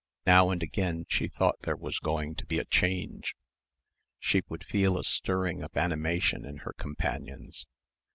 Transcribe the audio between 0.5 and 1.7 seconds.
again she thought